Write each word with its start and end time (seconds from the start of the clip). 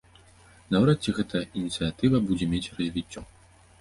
Наўрад 0.75 0.97
ці 1.03 1.13
гэтая 1.19 1.43
ініцыятыва 1.61 2.23
будзе 2.31 2.45
мець 2.55 2.67
развіццё. 2.79 3.21